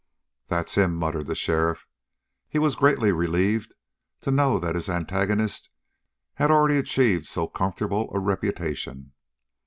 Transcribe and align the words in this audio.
"That's 0.47 0.73
him," 0.73 0.95
muttered 0.95 1.27
the 1.27 1.35
sheriff. 1.35 1.85
He 2.49 2.57
was 2.57 2.73
greatly 2.75 3.11
relieved 3.11 3.75
to 4.21 4.31
know 4.31 4.57
that 4.57 4.73
his 4.73 4.89
antagonist 4.89 5.69
had 6.33 6.49
already 6.49 6.77
achieved 6.77 7.27
so 7.27 7.45
comfortable 7.47 8.09
a 8.11 8.19
reputation. 8.19 9.11